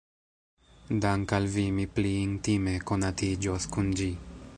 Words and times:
Dank' 1.01 1.33
al 1.37 1.45
vi 1.55 1.65
mi 1.79 1.85
pli 1.97 2.13
intime 2.29 2.73
konatiĝos 2.93 3.69
kun 3.77 3.93
ĝi. 4.01 4.09